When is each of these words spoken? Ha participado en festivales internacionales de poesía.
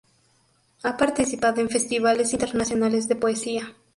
Ha 0.81 0.97
participado 0.97 1.61
en 1.61 1.69
festivales 1.69 2.33
internacionales 2.33 3.07
de 3.07 3.15
poesía. 3.17 3.75